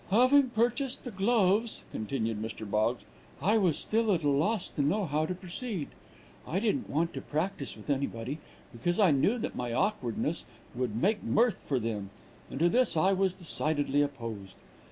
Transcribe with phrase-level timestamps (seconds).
[0.09, 2.67] "Having purchased the gloves," continued Mr.
[2.67, 3.03] Boggs,
[3.39, 5.89] "I was still at a loss to know how to proceed.
[6.47, 8.39] I didn't want to practice with anybody,
[8.71, 10.43] because I knew that my awkwardness
[10.73, 12.09] would make mirth for them,
[12.49, 14.55] and to this I was decidedly opposed.